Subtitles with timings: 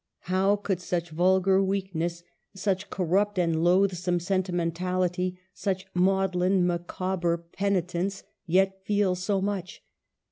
[0.21, 2.23] How could such vulgar weakness,
[2.55, 9.83] such corrupt and loathsome sentimentality, such maudlin Micaw ber penitence, yet feel so much